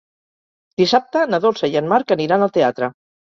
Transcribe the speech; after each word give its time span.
Dissabte 0.81 1.21
na 1.33 1.39
Dolça 1.45 1.71
i 1.73 1.77
en 1.83 1.91
Marc 1.93 2.15
aniran 2.17 2.47
al 2.47 2.55
teatre. 2.59 2.93